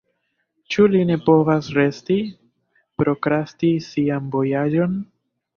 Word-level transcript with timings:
Ĉu 0.75 0.85
li 0.93 1.01
ne 1.09 1.17
povas 1.25 1.69
resti, 1.75 2.17
prokrasti 3.03 3.73
sian 3.93 4.35
vojaĝon? 4.39 4.99